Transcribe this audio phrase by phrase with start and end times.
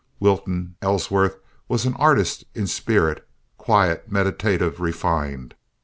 [0.19, 3.23] Wilton Ellsworth was an artist in spirit,
[3.59, 5.53] quiet, meditative, refined.